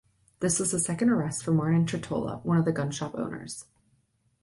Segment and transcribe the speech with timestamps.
[0.39, 3.65] This was the second arrest for Martin Tretola, one of the gunshop owners.